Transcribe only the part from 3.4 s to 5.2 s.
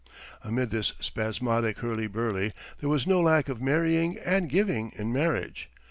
of marrying and giving in